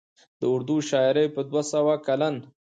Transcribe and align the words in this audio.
د 0.39 0.41
اردو 0.53 0.75
شاعرۍ 0.89 1.27
په 1.35 1.41
دوه 1.49 1.63
سوه 1.71 1.93
کلن 2.07 2.35